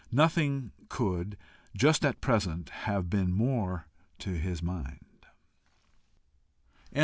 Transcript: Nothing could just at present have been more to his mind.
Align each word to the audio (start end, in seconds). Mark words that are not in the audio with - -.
Nothing 0.11 0.71
could 0.89 1.37
just 1.77 2.03
at 2.03 2.21
present 2.21 2.69
have 2.71 3.07
been 3.07 3.31
more 3.31 3.85
to 4.17 4.31
his 4.31 4.63
mind. 4.63 5.27